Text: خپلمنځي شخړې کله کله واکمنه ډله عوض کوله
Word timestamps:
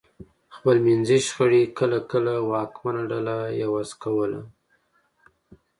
خپلمنځي 0.55 1.17
شخړې 1.27 1.63
کله 1.77 1.99
کله 2.11 2.33
واکمنه 2.51 3.01
ډله 3.11 3.35
عوض 3.63 3.89
کوله 4.03 4.41